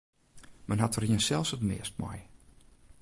Men 0.65 0.79
hat 0.81 0.95
der 0.95 1.05
jinsels 1.09 1.53
it 1.55 1.63
meast 1.69 1.95
mei. 2.05 2.19